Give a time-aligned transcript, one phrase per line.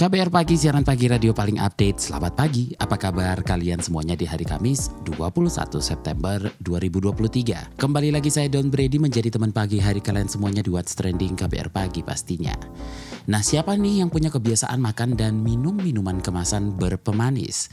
[0.00, 2.08] KBR Pagi, siaran pagi radio paling update.
[2.08, 7.76] Selamat pagi, apa kabar kalian semuanya di hari Kamis 21 September 2023.
[7.76, 11.68] Kembali lagi saya Don Brady menjadi teman pagi hari kalian semuanya di What's Trending KBR
[11.68, 12.56] Pagi pastinya.
[13.28, 17.68] Nah siapa nih yang punya kebiasaan makan dan minum minuman kemasan berpemanis?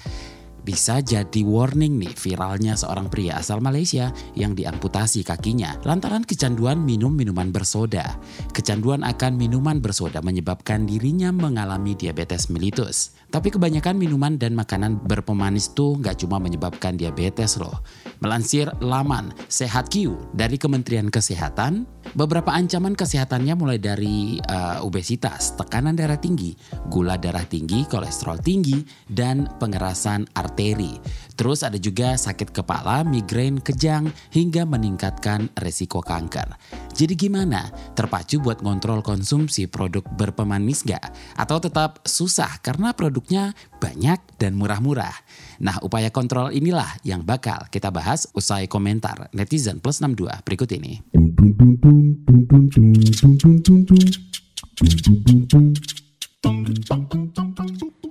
[0.68, 7.16] Bisa jadi warning nih viralnya seorang pria asal Malaysia yang diamputasi kakinya lantaran kecanduan minum
[7.16, 8.20] minuman bersoda.
[8.52, 13.16] Kecanduan akan minuman bersoda menyebabkan dirinya mengalami diabetes mellitus.
[13.28, 17.84] Tapi kebanyakan minuman dan makanan berpemanis tuh nggak cuma menyebabkan diabetes loh.
[18.24, 21.84] Melansir laman Sehat Q dari Kementerian Kesehatan,
[22.16, 26.56] beberapa ancaman kesehatannya mulai dari uh, obesitas, tekanan darah tinggi,
[26.88, 30.96] gula darah tinggi, kolesterol tinggi, dan pengerasan arteri.
[31.38, 36.58] Terus ada juga sakit kepala, migrain, kejang, hingga meningkatkan resiko kanker.
[36.98, 37.70] Jadi gimana?
[37.94, 41.14] Terpacu buat ngontrol konsumsi produk berpemanis gak?
[41.38, 45.14] Atau tetap susah karena produknya banyak dan murah-murah?
[45.62, 51.06] Nah upaya kontrol inilah yang bakal kita bahas usai komentar netizen plus 62 berikut ini.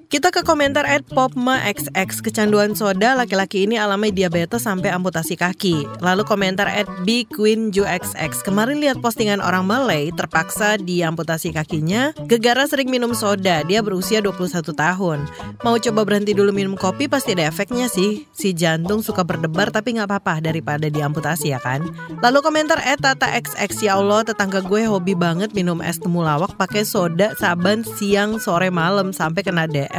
[0.07, 5.83] Kita ke komentar at Popma XX kecanduan soda laki-laki ini alami diabetes sampai amputasi kaki.
[5.99, 13.19] Lalu komentar at XX kemarin lihat postingan orang Malay terpaksa diamputasi kakinya gegara sering minum
[13.19, 13.67] soda.
[13.67, 15.27] Dia berusia 21 tahun.
[15.67, 18.31] Mau coba berhenti dulu minum kopi pasti ada efeknya sih.
[18.31, 21.83] Si jantung suka berdebar tapi nggak apa-apa daripada diamputasi ya kan.
[22.23, 26.87] Lalu komentar at Tata XX ya Allah tetangga gue hobi banget minum es temulawak pakai
[26.87, 29.96] soda saban siang sore malam sampai kena DM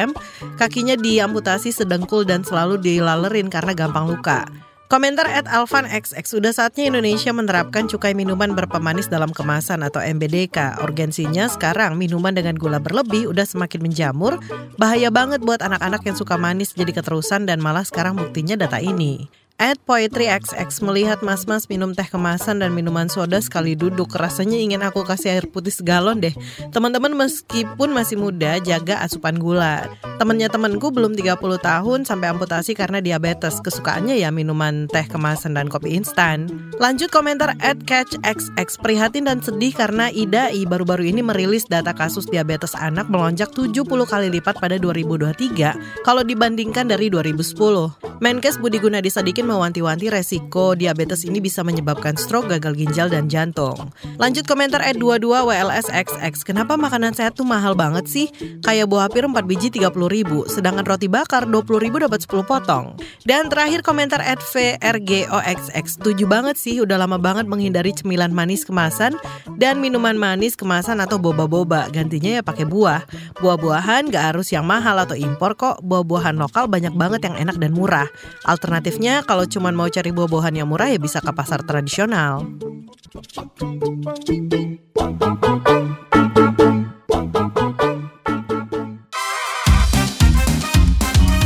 [0.62, 4.46] kakinya diamputasi sedengkul dan selalu dilalerin karena gampang luka.
[4.88, 10.80] Komentar at Alvan XX, sudah saatnya Indonesia menerapkan cukai minuman berpemanis dalam kemasan atau MBDK.
[10.80, 14.40] Urgensinya sekarang minuman dengan gula berlebih udah semakin menjamur,
[14.80, 19.28] bahaya banget buat anak-anak yang suka manis jadi keterusan dan malah sekarang buktinya data ini.
[19.58, 24.86] At Poetry XX melihat mas-mas minum teh kemasan dan minuman soda sekali duduk rasanya ingin
[24.86, 26.30] aku kasih air putih segalon deh.
[26.70, 29.90] Teman-teman meskipun masih muda jaga asupan gula.
[30.22, 33.58] Temennya temanku belum 30 tahun sampai amputasi karena diabetes.
[33.58, 36.46] Kesukaannya ya minuman teh kemasan dan kopi instan.
[36.78, 42.30] Lanjut komentar at Catch XX prihatin dan sedih karena IDAI baru-baru ini merilis data kasus
[42.30, 48.22] diabetes anak melonjak 70 kali lipat pada 2023 kalau dibandingkan dari 2010.
[48.22, 53.96] Menkes Budi Gunadi Sadikin mewanti-wanti resiko diabetes ini bisa menyebabkan stroke, gagal ginjal, dan jantung.
[54.20, 58.28] Lanjut komentar at 22 WLSXX, kenapa makanan sehat tuh mahal banget sih?
[58.62, 62.98] Kayak buah pir 4 biji 30 ribu, sedangkan roti bakar 20 ribu dapat 10 potong.
[63.24, 69.14] Dan terakhir komentar at VRGOXX, setuju banget sih udah lama banget menghindari cemilan manis kemasan
[69.62, 71.88] dan minuman manis kemasan atau boba-boba.
[71.94, 73.06] Gantinya ya pakai buah.
[73.38, 77.78] Buah-buahan gak harus yang mahal atau impor kok, buah-buahan lokal banyak banget yang enak dan
[77.78, 78.10] murah.
[78.50, 82.48] Alternatifnya kalau cuma mau cari buah-buahan yang murah ya bisa ke pasar tradisional.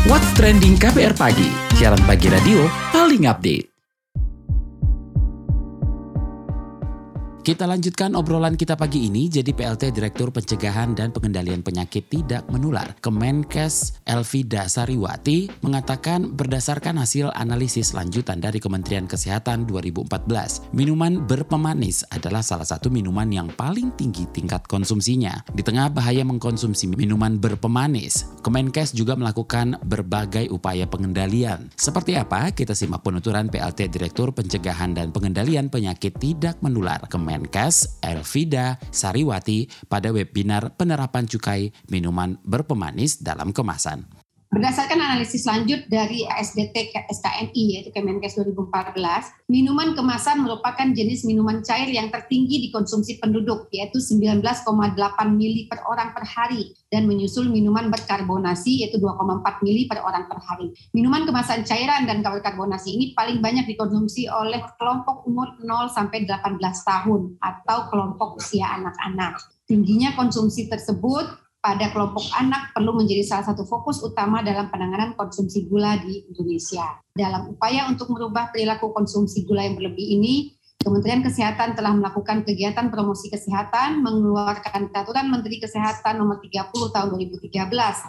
[0.07, 2.63] What's Trending KBR Pagi, siaran pagi radio
[2.94, 3.70] paling update.
[7.41, 9.25] Kita lanjutkan obrolan kita pagi ini.
[9.25, 17.34] Jadi PLT Direktur Pencegahan dan Pengendalian Penyakit Tidak Menular Kemenkes Elvida Sariwati mengatakan berdasarkan hasil
[17.34, 24.30] analisis lanjutan dari Kementerian Kesehatan 2014, minuman berpemanis adalah salah satu minuman yang paling tinggi
[24.30, 25.41] tingkat konsumsinya.
[25.50, 31.74] Di tengah bahaya mengkonsumsi minuman berpemanis, Kemenkes juga melakukan berbagai upaya pengendalian.
[31.74, 32.54] Seperti apa?
[32.54, 39.72] Kita simak penuturan PLT Direktur Pencegahan dan Pengendalian Penyakit Tidak Menular Kemenkes Kemenkes Elvida Sariwati
[39.88, 44.20] pada webinar penerapan cukai minuman berpemanis dalam kemasan.
[44.51, 51.88] Berdasarkan analisis lanjut dari ASDT SKNI yaitu Kemenkes 2014, minuman kemasan merupakan jenis minuman cair
[51.88, 54.44] yang tertinggi dikonsumsi penduduk yaitu 19,8
[55.31, 60.44] mili per orang per hari dan menyusul minuman berkarbonasi yaitu 2,4 mili per orang per
[60.44, 60.75] hari.
[60.92, 66.59] Minuman kemasan cairan dan berkarbonasi ini paling banyak dikonsumsi oleh kelompok umur 0 sampai 18
[66.59, 69.39] tahun atau kelompok usia anak-anak.
[69.63, 75.69] Tingginya konsumsi tersebut pada kelompok anak perlu menjadi salah satu fokus utama dalam penanganan konsumsi
[75.69, 76.98] gula di Indonesia.
[77.13, 82.90] Dalam upaya untuk merubah perilaku konsumsi gula yang berlebih ini, Kementerian Kesehatan telah melakukan kegiatan
[82.90, 87.54] promosi kesehatan, mengeluarkan peraturan Menteri Kesehatan nomor 30 tahun 2013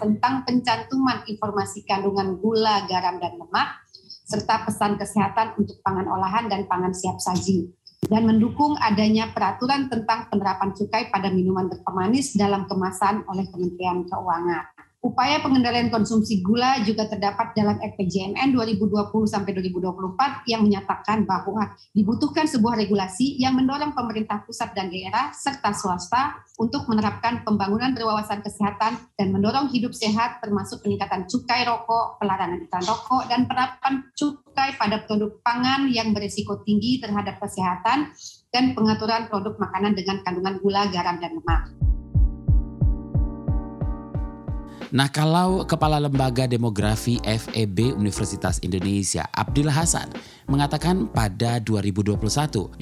[0.00, 3.76] tentang pencantuman informasi kandungan gula, garam, dan lemak,
[4.24, 7.68] serta pesan kesehatan untuk pangan olahan dan pangan siap saji
[8.10, 14.71] dan mendukung adanya peraturan tentang penerapan cukai pada minuman berpemanis dalam kemasan oleh Kementerian Keuangan.
[15.02, 22.46] Upaya pengendalian konsumsi gula juga terdapat dalam RPJMN 2020 sampai 2024 yang menyatakan bahwa dibutuhkan
[22.46, 28.94] sebuah regulasi yang mendorong pemerintah pusat dan daerah serta swasta untuk menerapkan pembangunan berwawasan kesehatan
[29.18, 35.02] dan mendorong hidup sehat termasuk peningkatan cukai rokok, pelarangan iklan rokok dan penerapan cukai pada
[35.02, 38.14] produk pangan yang berisiko tinggi terhadap kesehatan
[38.54, 41.91] dan pengaturan produk makanan dengan kandungan gula, garam dan lemak.
[44.92, 50.12] Nah, kalau Kepala Lembaga Demografi FEB Universitas Indonesia, Abdillah Hasan,
[50.52, 52.20] mengatakan pada 2021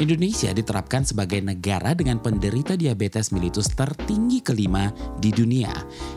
[0.02, 4.90] Indonesia diterapkan sebagai negara dengan penderita diabetes mellitus tertinggi kelima
[5.22, 5.70] di dunia.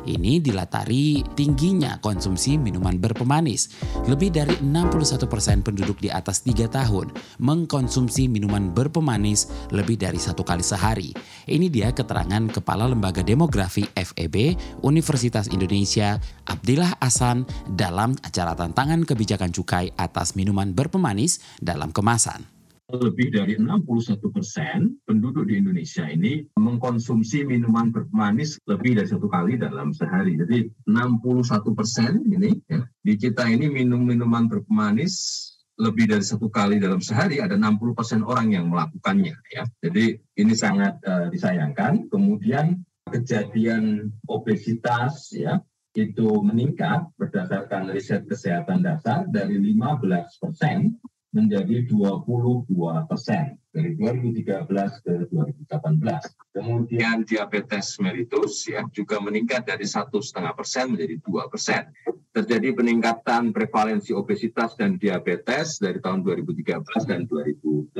[0.10, 3.70] Ini dilatari tingginya konsumsi minuman berpemanis.
[4.10, 10.66] Lebih dari 61% penduduk di atas 3 tahun mengkonsumsi minuman berpemanis lebih dari satu kali
[10.66, 11.14] sehari.
[11.46, 16.18] Ini dia keterangan Kepala Lembaga Demografi FEB Universitas Indonesia
[16.50, 22.44] Abdillah Hasan dalam acara tantangan kebijakan cukai atas minuman berpemanis dalam kemasan
[22.92, 29.58] lebih dari 61 persen penduduk di Indonesia ini mengkonsumsi minuman bermanis lebih dari satu kali
[29.58, 30.38] dalam sehari.
[30.38, 35.48] Jadi 61 persen ini ya, di kita ini minum minuman bermanis
[35.82, 39.64] lebih dari satu kali dalam sehari ada 60 persen orang yang melakukannya ya.
[39.82, 42.12] Jadi ini sangat uh, disayangkan.
[42.14, 42.78] Kemudian
[43.10, 45.58] kejadian obesitas ya
[45.94, 50.98] itu meningkat berdasarkan riset kesehatan dasar dari 15 persen
[51.34, 52.70] menjadi 22
[53.10, 54.70] persen dari 2013
[55.02, 56.54] ke 2018.
[56.54, 61.90] Kemudian diabetes mellitus ya juga meningkat dari satu setengah persen menjadi dua persen.
[62.34, 67.98] Terjadi peningkatan prevalensi obesitas dan diabetes dari tahun 2013 dan 2018.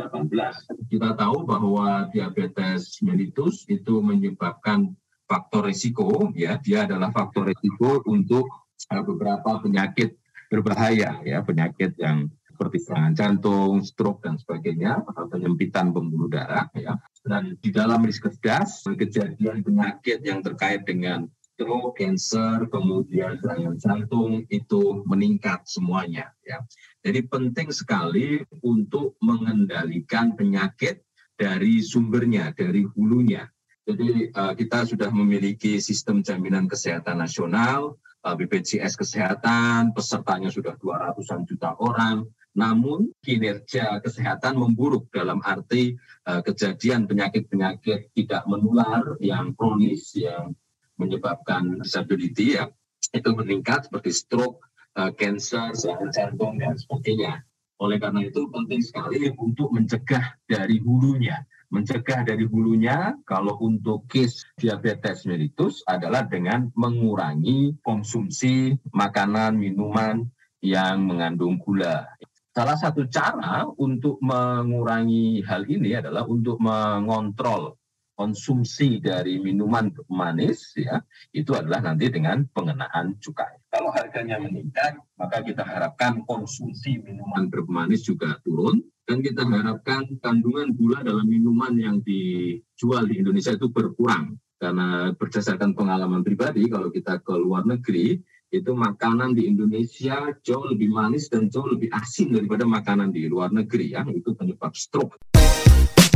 [0.90, 4.94] Kita tahu bahwa diabetes mellitus itu menyebabkan
[5.26, 8.46] faktor risiko ya dia adalah faktor risiko untuk
[8.94, 10.14] uh, beberapa penyakit
[10.52, 16.94] berbahaya ya penyakit yang seperti serangan jantung, stroke dan sebagainya, atau penyempitan pembuluh darah ya.
[17.26, 24.46] Dan di dalam riset gas kejadian penyakit yang terkait dengan stroke, cancer, kemudian serangan jantung
[24.54, 26.62] itu meningkat semuanya ya.
[27.02, 31.02] Jadi penting sekali untuk mengendalikan penyakit
[31.34, 33.50] dari sumbernya, dari hulunya.
[33.84, 41.44] Jadi uh, kita sudah memiliki sistem jaminan kesehatan nasional, uh, BPJS Kesehatan, pesertanya sudah 200-an
[41.44, 42.24] juta orang,
[42.54, 45.98] namun kinerja kesehatan memburuk dalam arti
[46.30, 50.54] uh, kejadian penyakit-penyakit tidak menular yang kronis yang
[50.98, 52.70] menyebabkan disability ya
[53.14, 54.66] itu meningkat seperti stroke,
[54.98, 57.46] uh, cancer, serangan jantung dan sebagainya.
[57.82, 61.46] Oleh karena itu penting sekali untuk mencegah dari hulunya.
[61.74, 70.22] Mencegah dari hulunya kalau untuk case diabetes mellitus adalah dengan mengurangi konsumsi makanan, minuman
[70.62, 72.06] yang mengandung gula.
[72.54, 77.82] Salah satu cara untuk mengurangi hal ini adalah untuk mengontrol
[78.14, 81.02] konsumsi dari minuman manis ya
[81.34, 83.58] itu adalah nanti dengan pengenaan cukai.
[83.74, 90.78] Kalau harganya meningkat, maka kita harapkan konsumsi minuman bermanis juga turun dan kita harapkan kandungan
[90.78, 97.18] gula dalam minuman yang dijual di Indonesia itu berkurang karena berdasarkan pengalaman pribadi kalau kita
[97.20, 98.22] ke luar negeri
[98.54, 103.50] itu makanan di Indonesia jauh lebih manis dan jauh lebih asin daripada makanan di luar
[103.50, 105.18] negeri yang itu penyebab stroke.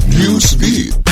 [0.06, 1.06] Newsbeat.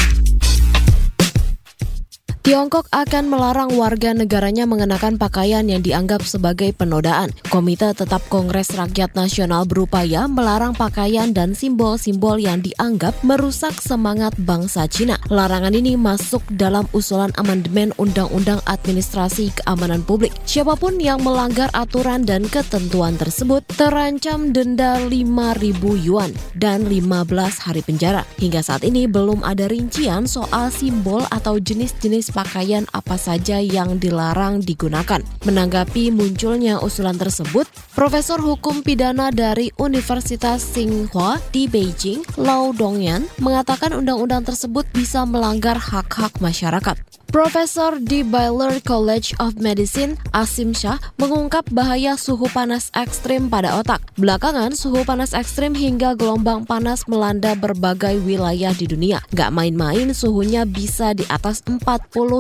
[2.46, 7.34] Tiongkok akan melarang warga negaranya mengenakan pakaian yang dianggap sebagai penodaan.
[7.50, 14.86] Komite Tetap Kongres Rakyat Nasional berupaya melarang pakaian dan simbol-simbol yang dianggap merusak semangat bangsa
[14.86, 15.18] Cina.
[15.34, 20.38] Larangan ini masuk dalam usulan amandemen Undang-Undang Administrasi Keamanan Publik.
[20.46, 27.26] Siapa pun yang melanggar aturan dan ketentuan tersebut terancam denda 5.000 yuan dan 15
[27.66, 28.22] hari penjara.
[28.38, 34.60] Hingga saat ini belum ada rincian soal simbol atau jenis-jenis pakaian apa saja yang dilarang
[34.60, 35.24] digunakan.
[35.48, 37.64] Menanggapi munculnya usulan tersebut,
[37.96, 45.80] Profesor Hukum Pidana dari Universitas Tsinghua di Beijing, Lau Dongyan, mengatakan undang-undang tersebut bisa melanggar
[45.80, 47.00] hak-hak masyarakat.
[47.36, 54.00] Profesor di Baylor College of Medicine, Asim Shah, mengungkap bahaya suhu panas ekstrim pada otak.
[54.16, 59.20] Belakangan, suhu panas ekstrim hingga gelombang panas melanda berbagai wilayah di dunia.
[59.36, 61.84] Gak main-main, suhunya bisa di atas 40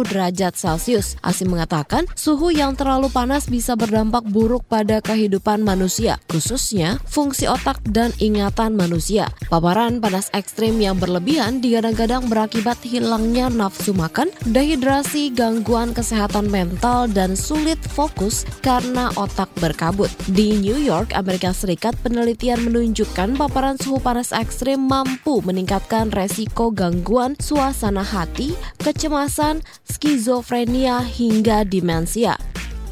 [0.07, 1.19] derajat Celcius.
[1.19, 7.83] Asim mengatakan, suhu yang terlalu panas bisa berdampak buruk pada kehidupan manusia, khususnya fungsi otak
[7.83, 9.27] dan ingatan manusia.
[9.51, 17.09] Paparan panas ekstrim yang berlebihan digadang-gadang berakibat hilangnya nafsu makan, dehidrasi, dehidrasi, gangguan kesehatan mental,
[17.09, 20.13] dan sulit fokus karena otak berkabut.
[20.29, 27.33] Di New York, Amerika Serikat, penelitian menunjukkan paparan suhu panas ekstrim mampu meningkatkan resiko gangguan
[27.41, 32.37] suasana hati, kecemasan, skizofrenia, hingga demensia.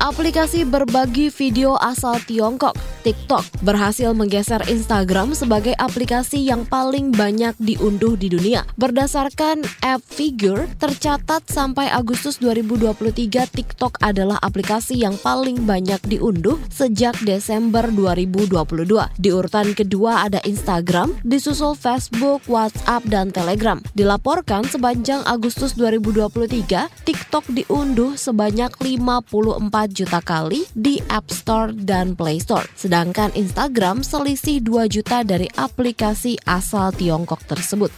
[0.04, 2.76] Aplikasi berbagi video asal Tiongkok,
[3.08, 8.68] TikTok, berhasil menggeser Instagram sebagai aplikasi yang paling banyak diunduh di dunia.
[8.76, 17.16] Berdasarkan app Figure, tercatat sampai Agustus 2023 TikTok adalah aplikasi yang paling banyak diunduh sejak
[17.24, 19.08] Desember 2022.
[19.16, 23.80] Di urutan kedua ada Instagram, disusul Facebook, WhatsApp, dan Telegram.
[23.96, 32.42] Dilaporkan sepanjang Agustus 2023, TikTok diunduh sebanyak 54 juta kali di App Store dan Play
[32.42, 32.66] Store.
[32.74, 37.94] Sedangkan Instagram selisih 2 juta dari aplikasi asal Tiongkok tersebut.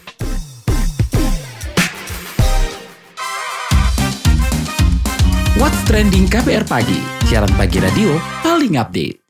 [5.56, 7.00] What's Trending KPR Pagi,
[7.32, 9.26] siaran pagi radio paling update.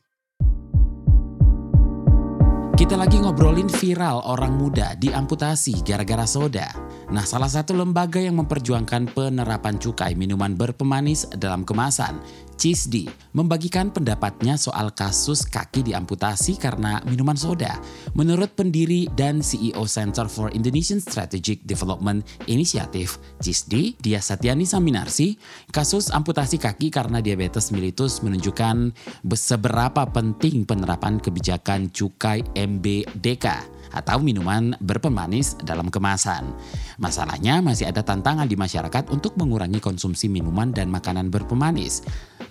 [2.76, 6.68] Kita lagi ngobrolin viral orang muda diamputasi gara-gara soda.
[7.08, 12.20] Nah, salah satu lembaga yang memperjuangkan penerapan cukai minuman berpemanis dalam kemasan
[12.66, 17.78] Cisdi membagikan pendapatnya soal kasus kaki diamputasi karena minuman soda.
[18.18, 25.38] Menurut pendiri dan CEO Center for Indonesian Strategic Development Initiative, Cisdi, Dia Satyani Saminarsi,
[25.70, 28.90] kasus amputasi kaki karena diabetes mellitus menunjukkan
[29.30, 33.46] seberapa penting penerapan kebijakan cukai MBDK
[33.94, 36.50] atau minuman berpemanis dalam kemasan.
[36.98, 42.02] Masalahnya masih ada tantangan di masyarakat untuk mengurangi konsumsi minuman dan makanan berpemanis.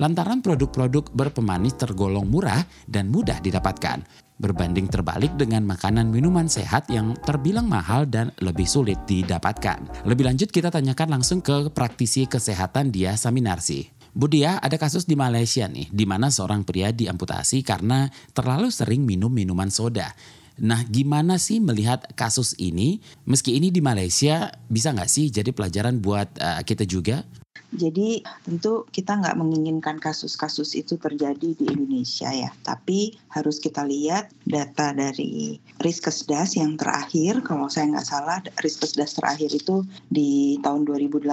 [0.06, 4.06] Lantaran produk-produk berpemanis tergolong murah dan mudah didapatkan,
[4.38, 10.06] berbanding terbalik dengan makanan minuman sehat yang terbilang mahal dan lebih sulit didapatkan.
[10.06, 13.90] Lebih lanjut kita tanyakan langsung ke praktisi kesehatan Dia Saminarsi.
[14.14, 18.06] Bu Dia, ada kasus di Malaysia nih, di mana seorang pria diamputasi karena
[18.38, 20.14] terlalu sering minum minuman soda.
[20.62, 23.02] Nah, gimana sih melihat kasus ini?
[23.26, 27.26] Meski ini di Malaysia, bisa nggak sih jadi pelajaran buat uh, kita juga?
[27.76, 34.32] Jadi tentu kita nggak menginginkan kasus-kasus itu terjadi di Indonesia ya, tapi harus kita lihat
[34.48, 41.28] data dari Riskesdas yang terakhir, kalau saya nggak salah Riskesdas terakhir itu di tahun 2018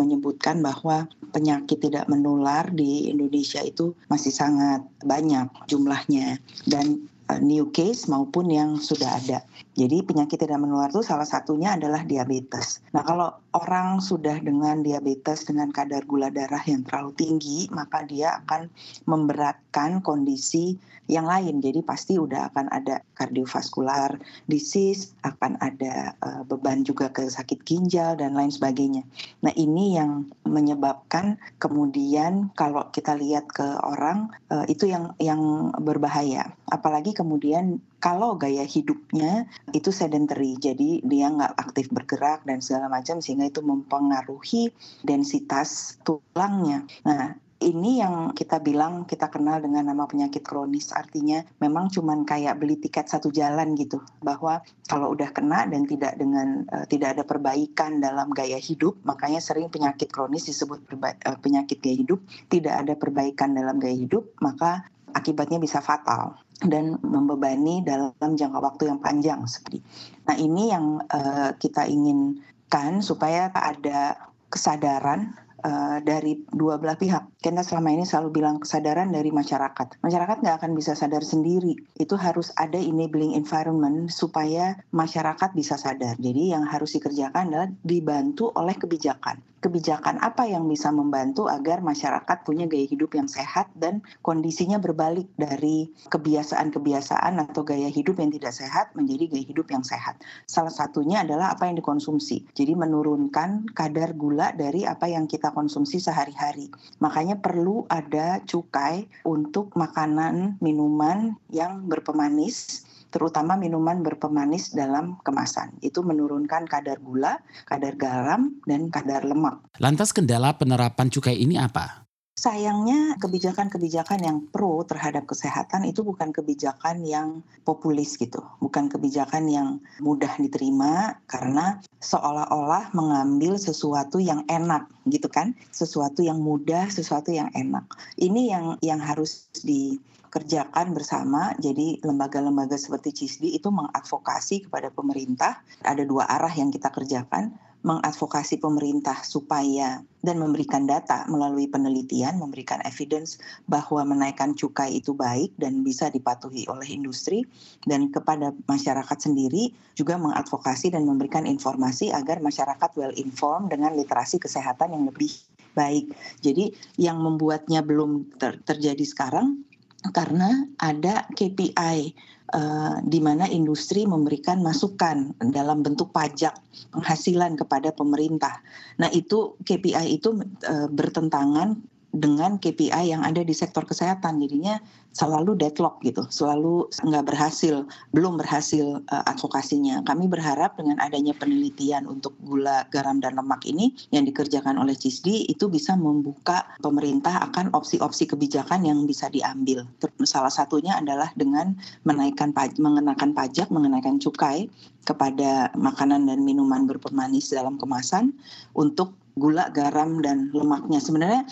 [0.00, 1.04] menyebutkan bahwa
[1.36, 6.40] penyakit tidak menular di Indonesia itu masih sangat banyak jumlahnya.
[6.64, 7.04] Dan
[7.36, 9.44] new case maupun yang sudah ada.
[9.76, 12.80] Jadi penyakit tidak menular itu salah satunya adalah diabetes.
[12.96, 18.40] Nah kalau orang sudah dengan diabetes dengan kadar gula darah yang terlalu tinggi, maka dia
[18.42, 18.72] akan
[19.04, 21.64] memberatkan kondisi yang lain.
[21.64, 28.14] Jadi pasti udah akan ada kardiovaskular disease, akan ada uh, beban juga ke sakit ginjal
[28.14, 29.02] dan lain sebagainya.
[29.42, 36.52] Nah ini yang menyebabkan kemudian kalau kita lihat ke orang uh, itu yang yang berbahaya.
[36.68, 43.18] Apalagi kemudian kalau gaya hidupnya itu sedentary, jadi dia nggak aktif bergerak dan segala macam
[43.18, 44.70] sehingga itu mempengaruhi
[45.02, 46.86] densitas tulangnya.
[47.02, 52.54] Nah, ini yang kita bilang kita kenal dengan nama penyakit kronis artinya memang cuman kayak
[52.54, 57.26] beli tiket satu jalan gitu bahwa kalau udah kena dan tidak dengan uh, tidak ada
[57.26, 62.94] perbaikan dalam gaya hidup makanya sering penyakit kronis disebut uh, penyakit gaya hidup tidak ada
[62.94, 69.40] perbaikan dalam gaya hidup maka akibatnya bisa fatal dan membebani dalam jangka waktu yang panjang
[69.46, 69.78] seperti.
[70.26, 74.18] Nah ini yang uh, kita inginkan supaya ada
[74.50, 77.38] kesadaran uh, dari dua belah pihak.
[77.38, 80.02] Kita selama ini selalu bilang kesadaran dari masyarakat.
[80.02, 81.78] Masyarakat nggak akan bisa sadar sendiri.
[81.98, 86.18] Itu harus ada enabling environment supaya masyarakat bisa sadar.
[86.18, 92.46] Jadi yang harus dikerjakan adalah dibantu oleh kebijakan kebijakan apa yang bisa membantu agar masyarakat
[92.46, 98.54] punya gaya hidup yang sehat dan kondisinya berbalik dari kebiasaan-kebiasaan atau gaya hidup yang tidak
[98.54, 100.22] sehat menjadi gaya hidup yang sehat.
[100.46, 102.54] Salah satunya adalah apa yang dikonsumsi.
[102.54, 106.70] Jadi menurunkan kadar gula dari apa yang kita konsumsi sehari-hari.
[106.98, 115.80] Makanya perlu ada cukai untuk makanan, minuman yang berpemanis terutama minuman berpemanis dalam kemasan.
[115.80, 119.64] Itu menurunkan kadar gula, kadar garam, dan kadar lemak.
[119.80, 122.07] Lantas kendala penerapan cukai ini apa?
[122.38, 129.82] Sayangnya kebijakan-kebijakan yang pro terhadap kesehatan itu bukan kebijakan yang populis gitu, bukan kebijakan yang
[129.98, 137.50] mudah diterima karena seolah-olah mengambil sesuatu yang enak gitu kan, sesuatu yang mudah, sesuatu yang
[137.58, 137.90] enak.
[138.14, 141.58] Ini yang yang harus dikerjakan bersama.
[141.58, 145.58] Jadi lembaga-lembaga seperti CISDI itu mengadvokasi kepada pemerintah.
[145.82, 147.50] Ada dua arah yang kita kerjakan
[147.86, 153.38] mengadvokasi pemerintah supaya dan memberikan data melalui penelitian, memberikan evidence
[153.70, 157.46] bahwa menaikkan cukai itu baik dan bisa dipatuhi oleh industri
[157.86, 164.42] dan kepada masyarakat sendiri juga mengadvokasi dan memberikan informasi agar masyarakat well informed dengan literasi
[164.42, 165.30] kesehatan yang lebih
[165.78, 166.10] baik.
[166.42, 169.62] Jadi yang membuatnya belum ter terjadi sekarang
[170.10, 172.14] karena ada KPI
[172.54, 176.54] uh, di mana industri memberikan masukan dalam bentuk pajak
[176.92, 178.60] penghasilan kepada pemerintah.
[179.00, 180.36] Nah, itu KPI itu
[180.68, 181.76] uh, bertentangan
[182.12, 184.40] dengan KPI yang ada di sektor kesehatan.
[184.40, 184.80] Jadinya
[185.18, 187.82] selalu deadlock gitu selalu nggak berhasil
[188.14, 190.06] belum berhasil uh, advokasinya.
[190.06, 195.50] Kami berharap dengan adanya penelitian untuk gula garam dan lemak ini yang dikerjakan oleh CISDI
[195.50, 199.82] itu bisa membuka pemerintah akan opsi-opsi kebijakan yang bisa diambil.
[200.22, 201.74] Salah satunya adalah dengan
[202.06, 204.70] menaikkan mengenakan pajak mengenakan cukai
[205.08, 208.36] kepada makanan dan minuman berpemanis dalam kemasan
[208.76, 211.00] untuk gula, garam, dan lemaknya.
[211.00, 211.42] Sebenarnya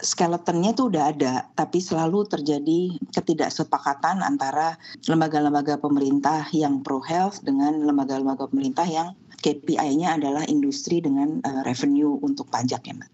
[0.00, 7.84] skeletonnya itu udah ada, tapi selalu terjadi ketidaksepakatan antara lembaga-lembaga pemerintah yang pro health dengan
[7.84, 9.12] lembaga-lembaga pemerintah yang
[9.44, 13.10] KPI-nya adalah industri dengan uh, revenue untuk pajak ya Mbak.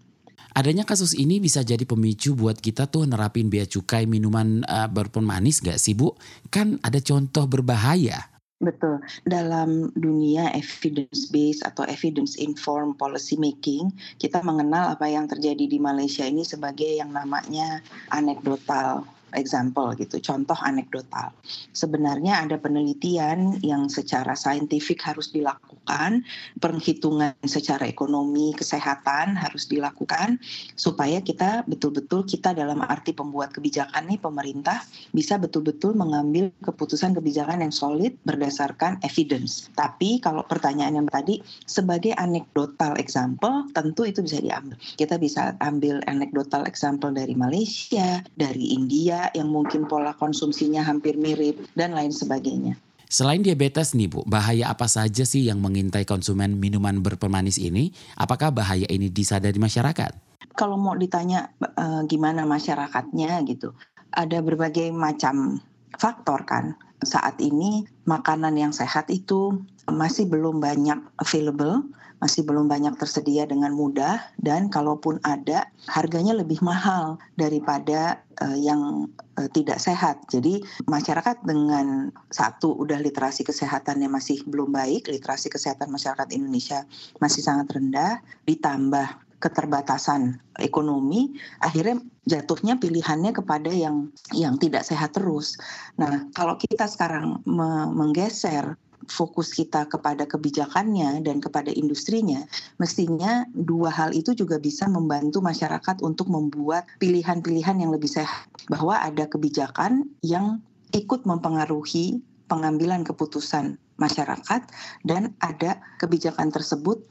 [0.51, 5.63] Adanya kasus ini bisa jadi pemicu buat kita tuh nerapin bea cukai minuman uh, berpemanis
[5.63, 6.11] gak sih Bu?
[6.51, 8.30] Kan ada contoh berbahaya
[8.61, 9.01] Betul.
[9.25, 13.89] Dalam dunia evidence based atau evidence informed policy making,
[14.21, 17.81] kita mengenal apa yang terjadi di Malaysia ini sebagai yang namanya
[18.13, 19.01] anekdotal
[19.37, 21.31] example gitu, contoh anekdotal.
[21.71, 26.25] Sebenarnya ada penelitian yang secara saintifik harus dilakukan,
[26.57, 30.41] perhitungan secara ekonomi, kesehatan harus dilakukan
[30.73, 37.61] supaya kita betul-betul kita dalam arti pembuat kebijakan nih pemerintah bisa betul-betul mengambil keputusan kebijakan
[37.61, 39.69] yang solid berdasarkan evidence.
[39.77, 44.79] Tapi kalau pertanyaan yang tadi sebagai anekdotal example tentu itu bisa diambil.
[44.97, 51.61] Kita bisa ambil anekdotal example dari Malaysia, dari India, yang mungkin pola konsumsinya hampir mirip
[51.77, 52.79] dan lain sebagainya.
[53.11, 57.91] Selain diabetes nih Bu, bahaya apa saja sih yang mengintai konsumen minuman berpemanis ini?
[58.15, 60.15] Apakah bahaya ini disadari masyarakat?
[60.55, 63.75] Kalau mau ditanya e, gimana masyarakatnya gitu,
[64.15, 65.59] ada berbagai macam
[65.99, 66.79] faktor kan.
[67.01, 69.57] Saat ini makanan yang sehat itu
[69.89, 71.81] masih belum banyak available
[72.21, 79.09] masih belum banyak tersedia dengan mudah dan kalaupun ada harganya lebih mahal daripada uh, yang
[79.41, 80.21] uh, tidak sehat.
[80.29, 86.85] Jadi masyarakat dengan satu udah literasi kesehatannya masih belum baik, literasi kesehatan masyarakat Indonesia
[87.17, 91.99] masih sangat rendah ditambah keterbatasan ekonomi akhirnya
[92.29, 95.57] jatuhnya pilihannya kepada yang yang tidak sehat terus.
[95.97, 98.77] Nah, kalau kita sekarang me menggeser
[99.09, 102.45] fokus kita kepada kebijakannya dan kepada industrinya,
[102.77, 108.45] mestinya dua hal itu juga bisa membantu masyarakat untuk membuat pilihan-pilihan yang lebih sehat.
[108.69, 110.61] Bahwa ada kebijakan yang
[110.93, 114.61] ikut mempengaruhi pengambilan keputusan masyarakat
[115.07, 117.01] dan ada kebijakan tersebut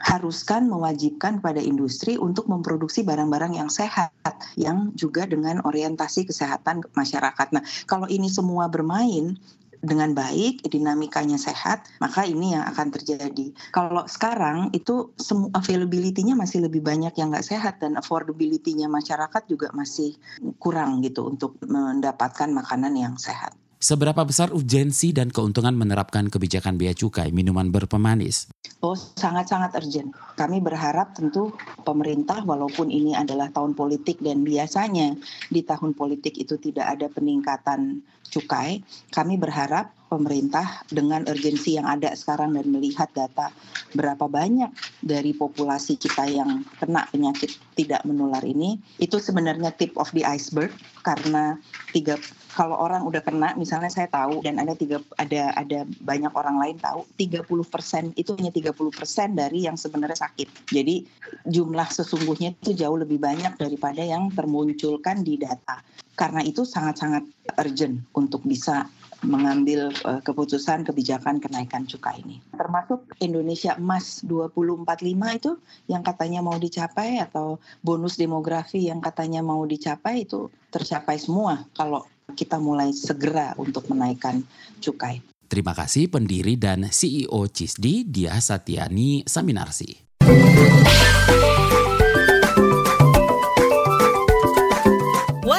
[0.00, 4.16] mengharuskan mewajibkan pada industri untuk memproduksi barang-barang yang sehat
[4.56, 7.48] yang juga dengan orientasi kesehatan masyarakat.
[7.52, 9.36] Nah, kalau ini semua bermain
[9.80, 13.52] dengan baik, dinamikanya sehat, maka ini yang akan terjadi.
[13.72, 19.72] Kalau sekarang itu semua availability-nya masih lebih banyak yang nggak sehat dan affordability-nya masyarakat juga
[19.72, 20.16] masih
[20.60, 23.56] kurang gitu untuk mendapatkan makanan yang sehat.
[23.80, 28.52] Seberapa besar urgensi dan keuntungan menerapkan kebijakan bea cukai minuman berpemanis?
[28.84, 30.12] Oh, sangat-sangat urgent.
[30.36, 35.16] Kami berharap tentu pemerintah walaupun ini adalah tahun politik dan biasanya
[35.48, 42.10] di tahun politik itu tidak ada peningkatan cukai, kami berharap pemerintah dengan urgensi yang ada
[42.18, 43.54] sekarang dan melihat data
[43.94, 44.70] berapa banyak
[45.02, 50.70] dari populasi kita yang kena penyakit tidak menular ini, itu sebenarnya tip of the iceberg
[51.06, 51.58] karena
[51.94, 52.18] tiga
[52.50, 56.76] kalau orang udah kena misalnya saya tahu dan ada tiga ada ada banyak orang lain
[56.82, 60.74] tahu 30% itu hanya 30% dari yang sebenarnya sakit.
[60.74, 61.06] Jadi
[61.46, 65.78] jumlah sesungguhnya itu jauh lebih banyak daripada yang termunculkan di data.
[66.20, 67.24] Karena itu sangat-sangat
[67.56, 68.84] urgent untuk bisa
[69.24, 72.44] mengambil uh, keputusan kebijakan kenaikan cukai ini.
[72.52, 75.52] Termasuk Indonesia Emas 2045 itu
[75.88, 82.04] yang katanya mau dicapai atau bonus demografi yang katanya mau dicapai itu tercapai semua kalau
[82.36, 84.44] kita mulai segera untuk menaikkan
[84.80, 85.24] cukai.
[85.50, 89.90] Terima kasih pendiri dan CEO CISDI Dia Satyani Saminarsi.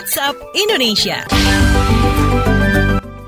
[0.02, 1.30] WhatsApp Indonesia.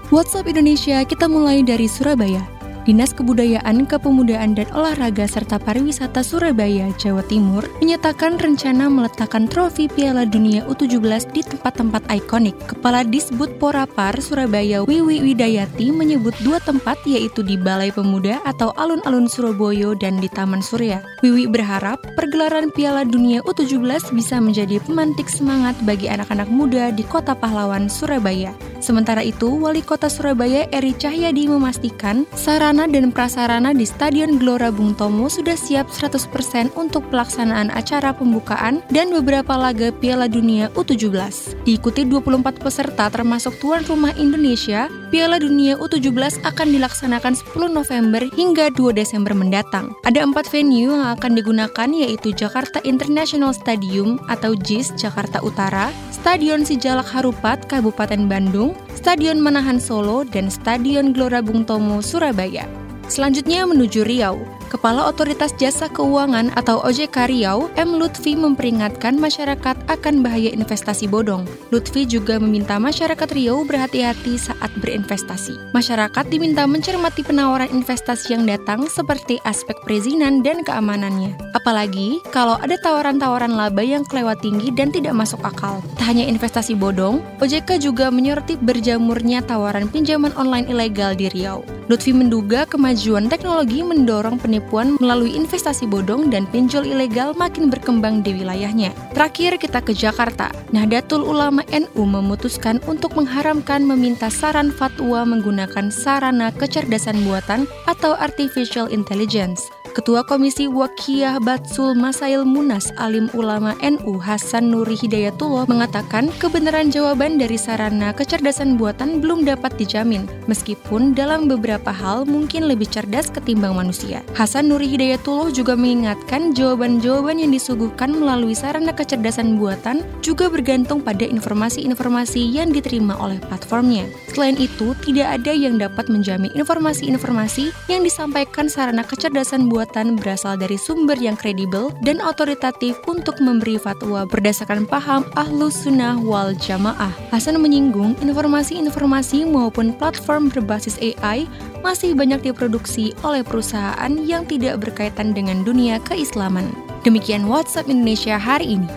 [0.10, 2.42] WhatsApp Indonesia kita mulai dari Surabaya.
[2.84, 10.28] Dinas Kebudayaan, Kepemudaan, dan Olahraga serta Pariwisata Surabaya, Jawa Timur menyatakan rencana meletakkan trofi Piala
[10.28, 12.60] Dunia U17 di tempat-tempat ikonik.
[12.68, 19.32] Kepala Disbud Porapar Surabaya Wiwi Widayati menyebut dua tempat yaitu di Balai Pemuda atau Alun-Alun
[19.32, 21.00] Surabaya dan di Taman Surya.
[21.24, 27.32] Wiwi berharap pergelaran Piala Dunia U17 bisa menjadi pemantik semangat bagi anak-anak muda di Kota
[27.32, 28.52] Pahlawan, Surabaya.
[28.84, 34.98] Sementara itu, Wali Kota Surabaya Eri Cahyadi memastikan sarana dan prasarana di Stadion Gelora Bung
[34.98, 41.54] Tomo sudah siap 100% untuk pelaksanaan acara pembukaan dan beberapa laga Piala Dunia U17.
[41.70, 48.74] Diikuti 24 peserta termasuk tuan rumah Indonesia, Piala Dunia U17 akan dilaksanakan 10 November hingga
[48.74, 49.94] 2 Desember mendatang.
[50.10, 56.66] Ada empat venue yang akan digunakan yaitu Jakarta International Stadium atau JIS Jakarta Utara, Stadion
[56.66, 62.70] Sijalak Harupat Kabupaten Bandung, Stadion Manahan Solo, dan Stadion Gelora Bung Tomo Surabaya.
[63.10, 64.40] Selanjutnya menuju Riau.
[64.74, 67.94] Kepala Otoritas Jasa Keuangan atau OJK Riau, M.
[68.02, 71.46] Lutfi memperingatkan masyarakat akan bahaya investasi bodong.
[71.70, 75.78] Lutfi juga meminta masyarakat Riau berhati-hati saat berinvestasi.
[75.78, 81.38] Masyarakat diminta mencermati penawaran investasi yang datang seperti aspek perizinan dan keamanannya.
[81.54, 85.86] Apalagi kalau ada tawaran-tawaran laba yang kelewat tinggi dan tidak masuk akal.
[86.02, 91.62] Tak hanya investasi bodong, OJK juga menyoroti berjamurnya tawaran pinjaman online ilegal di Riau.
[91.94, 98.24] Lutfi menduga kemajuan teknologi mendorong penipuan penipuan melalui investasi bodong dan pinjol ilegal makin berkembang
[98.24, 98.96] di wilayahnya.
[99.12, 100.56] Terakhir kita ke Jakarta.
[100.72, 108.88] Nahdlatul Ulama NU memutuskan untuk mengharamkan meminta saran fatwa menggunakan sarana kecerdasan buatan atau artificial
[108.88, 109.68] intelligence.
[109.94, 117.38] Ketua Komisi Wakiyah Batsul Masail Munas Alim Ulama NU Hasan Nuri Hidayatullah mengatakan kebenaran jawaban
[117.38, 123.78] dari sarana kecerdasan buatan belum dapat dijamin, meskipun dalam beberapa hal mungkin lebih cerdas ketimbang
[123.78, 124.26] manusia.
[124.34, 131.22] Hasan Nuri Hidayatullah juga mengingatkan jawaban-jawaban yang disuguhkan melalui sarana kecerdasan buatan juga bergantung pada
[131.22, 134.10] informasi-informasi yang diterima oleh platformnya.
[134.34, 140.56] Selain itu, tidak ada yang dapat menjamin informasi-informasi yang disampaikan sarana kecerdasan buatan perbuatan berasal
[140.56, 147.12] dari sumber yang kredibel dan otoritatif untuk memberi fatwa berdasarkan paham ahlus sunnah wal jamaah.
[147.36, 151.44] Hasan menyinggung informasi-informasi maupun platform berbasis AI
[151.84, 156.72] masih banyak diproduksi oleh perusahaan yang tidak berkaitan dengan dunia keislaman.
[157.04, 158.88] Demikian WhatsApp Indonesia hari ini.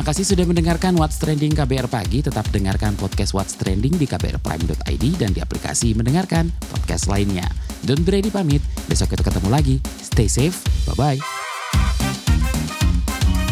[0.00, 2.24] Terima kasih sudah mendengarkan What's Trending KBR Pagi.
[2.24, 7.44] Tetap dengarkan podcast What's Trending di kbrprime.id dan di aplikasi mendengarkan podcast lainnya.
[7.84, 9.76] Don't Brady pamit, besok kita ketemu lagi.
[10.00, 10.56] Stay safe,
[10.88, 11.20] bye-bye.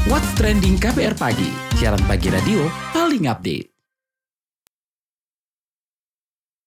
[0.09, 2.65] What's Trending KBR Pagi, siaran pagi radio
[2.97, 3.78] paling update.